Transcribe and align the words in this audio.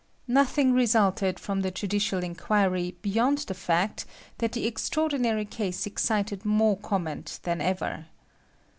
Nothing 0.27 0.73
resulted 0.73 1.39
from 1.39 1.61
the 1.61 1.69
judicial 1.69 2.23
inquiry 2.23 2.97
beyond 3.03 3.37
the 3.37 3.53
fact 3.53 4.05
that 4.39 4.53
the 4.53 4.65
extraordinary 4.65 5.45
case 5.45 5.85
excited 5.85 6.43
more 6.43 6.75
comment 6.75 7.39
than 7.43 7.61
ever. 7.61 8.07